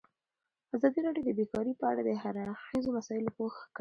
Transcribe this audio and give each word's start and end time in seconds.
ازادي 0.75 0.99
راډیو 1.07 1.25
د 1.27 1.31
بیکاري 1.39 1.73
په 1.79 1.85
اړه 1.91 2.01
د 2.03 2.09
هر 2.21 2.33
اړخیزو 2.43 2.89
مسایلو 2.97 3.35
پوښښ 3.37 3.57
کړی. 3.61 3.69